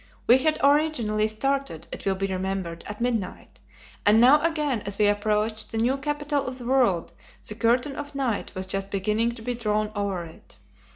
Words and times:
We 0.25 0.39
had 0.39 0.57
originally 0.63 1.27
started, 1.27 1.85
it 1.91 2.07
will 2.07 2.15
be 2.15 2.25
remembered, 2.25 2.83
at 2.87 3.01
midnight, 3.01 3.59
and 4.03 4.19
now 4.19 4.41
again 4.41 4.81
as 4.83 4.97
we 4.97 5.05
approached 5.05 5.71
the 5.71 5.77
new 5.77 5.95
capital 5.95 6.47
of 6.47 6.57
the 6.57 6.65
world 6.65 7.11
the 7.47 7.53
curtain 7.53 7.95
of 7.95 8.15
night 8.15 8.51
was 8.55 8.65
just 8.65 8.89
beginning 8.89 9.35
to 9.35 9.43
be 9.43 9.53
drawn 9.53 9.91
over 9.95 10.23
it. 10.23 10.55